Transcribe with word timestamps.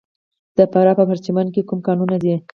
د 0.57 0.59
فراه 0.71 0.97
په 0.99 1.03
پرچمن 1.09 1.47
کې 1.53 1.61
کوم 1.69 1.79
کانونه 1.87 2.15
دي؟ 2.23 2.33